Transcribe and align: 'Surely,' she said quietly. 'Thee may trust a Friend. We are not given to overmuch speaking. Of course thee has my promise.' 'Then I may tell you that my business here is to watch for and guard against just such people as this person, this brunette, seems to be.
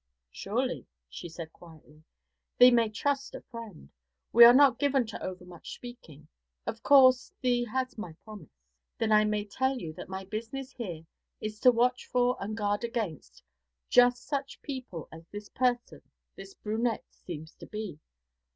'Surely,' 0.31 0.87
she 1.07 1.29
said 1.29 1.53
quietly. 1.53 2.03
'Thee 2.57 2.71
may 2.71 2.89
trust 2.89 3.35
a 3.35 3.41
Friend. 3.51 3.87
We 4.33 4.43
are 4.45 4.51
not 4.51 4.79
given 4.79 5.05
to 5.05 5.21
overmuch 5.23 5.75
speaking. 5.75 6.27
Of 6.65 6.81
course 6.81 7.31
thee 7.41 7.65
has 7.65 7.99
my 7.99 8.13
promise.' 8.23 8.63
'Then 8.97 9.11
I 9.11 9.25
may 9.25 9.45
tell 9.45 9.77
you 9.77 9.93
that 9.93 10.09
my 10.09 10.25
business 10.25 10.71
here 10.71 11.05
is 11.39 11.59
to 11.59 11.71
watch 11.71 12.07
for 12.07 12.35
and 12.39 12.57
guard 12.57 12.83
against 12.83 13.43
just 13.91 14.23
such 14.25 14.59
people 14.63 15.07
as 15.11 15.27
this 15.27 15.49
person, 15.49 16.01
this 16.35 16.55
brunette, 16.55 17.05
seems 17.11 17.53
to 17.59 17.67
be. 17.67 17.99